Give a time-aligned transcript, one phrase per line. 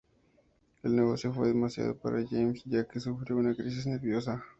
[0.81, 4.43] El negocio fue demasiado para James, ya que sufrió una crisis nerviosa.